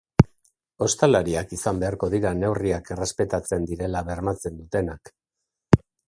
[0.83, 5.13] Ostalariak izan beharko dira neurriak errespetatzen direla bermatzen dutenak.